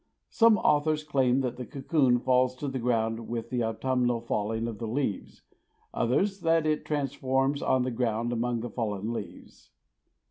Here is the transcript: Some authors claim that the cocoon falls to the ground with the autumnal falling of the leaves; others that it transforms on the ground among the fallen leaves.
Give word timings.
Some 0.31 0.57
authors 0.57 1.03
claim 1.03 1.41
that 1.41 1.57
the 1.57 1.65
cocoon 1.67 2.17
falls 2.17 2.55
to 2.55 2.67
the 2.67 2.79
ground 2.79 3.27
with 3.27 3.51
the 3.51 3.63
autumnal 3.63 4.19
falling 4.19 4.67
of 4.67 4.79
the 4.79 4.87
leaves; 4.87 5.43
others 5.93 6.39
that 6.39 6.65
it 6.65 6.85
transforms 6.85 7.61
on 7.61 7.83
the 7.83 7.91
ground 7.91 8.33
among 8.33 8.61
the 8.61 8.71
fallen 8.71 9.13
leaves. 9.13 9.69